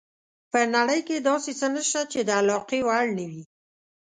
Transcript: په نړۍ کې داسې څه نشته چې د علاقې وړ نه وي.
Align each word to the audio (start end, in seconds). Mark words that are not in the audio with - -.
په 0.51 0.59
نړۍ 0.75 0.99
کې 1.07 1.25
داسې 1.29 1.51
څه 1.59 1.67
نشته 1.75 2.01
چې 2.11 2.19
د 2.23 2.29
علاقې 2.39 2.79
وړ 2.87 3.05
نه 3.17 3.25
وي. 3.29 3.43